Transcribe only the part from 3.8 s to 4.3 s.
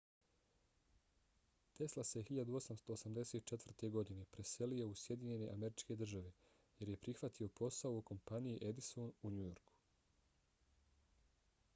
godine